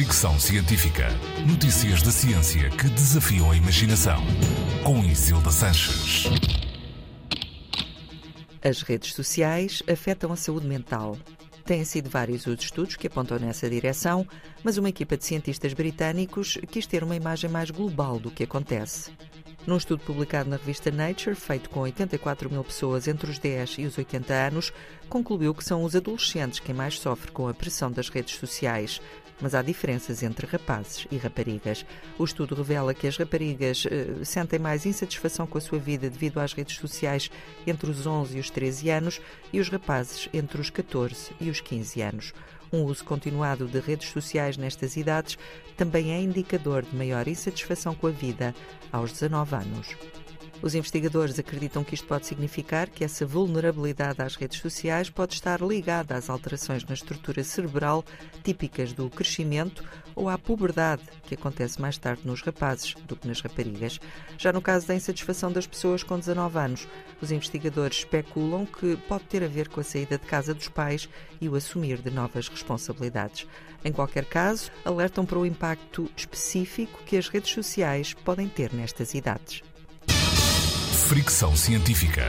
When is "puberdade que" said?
60.36-61.34